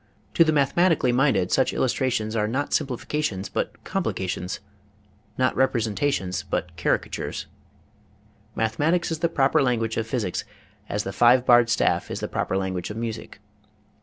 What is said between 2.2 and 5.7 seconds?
are not simplifications but complica tions, not